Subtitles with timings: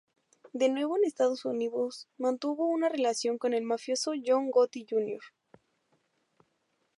[0.51, 5.21] De nuevo en Estados Unidos mantuvo una relación con el mafioso John Gotti Junior.